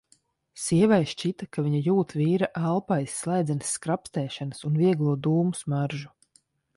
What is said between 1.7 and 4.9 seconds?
jūt vīra elpu aiz slēdzenes skrapstēšanas un